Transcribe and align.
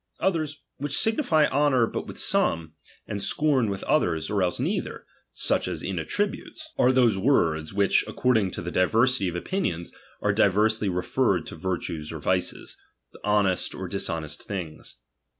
Others, 0.19 0.63
which 0.77 0.97
signify 0.97 1.45
honour 1.45 1.85
but 1.85 2.07
with 2.07 2.17
some, 2.17 2.73
and 3.05 3.21
scorn 3.21 3.69
with 3.69 3.83
others, 3.83 4.31
or 4.31 4.41
else 4.41 4.59
neither; 4.59 5.05
such 5.31 5.67
as 5.67 5.83
in 5.83 5.99
attributes. 5.99 6.71
212 6.75 6.75
RBLIGION. 6.75 6.89
are 6.89 6.91
those 6.91 7.17
words, 7.23 7.71
which, 7.75 8.03
according 8.07 8.49
to 8.49 8.63
the 8.63 8.71
diversity 8.71 9.27
of 9.27 9.35
opinions, 9.35 9.91
are 10.19 10.33
diversely 10.33 10.89
referred 10.89 11.45
to 11.45 11.55
virtues 11.55 12.11
or 12.11 12.17
vices, 12.17 12.75
to 13.13 13.19
honest 13.23 13.75
or 13.75 13.87
dishonest 13.87 14.41
things. 14.41 14.95